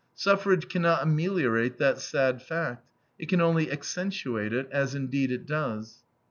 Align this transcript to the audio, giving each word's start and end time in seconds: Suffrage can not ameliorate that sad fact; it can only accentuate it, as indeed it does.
Suffrage 0.15 0.67
can 0.67 0.81
not 0.81 1.03
ameliorate 1.03 1.77
that 1.77 1.99
sad 1.99 2.41
fact; 2.41 2.89
it 3.19 3.29
can 3.29 3.39
only 3.39 3.71
accentuate 3.71 4.51
it, 4.51 4.67
as 4.71 4.95
indeed 4.95 5.31
it 5.31 5.45
does. 5.45 5.99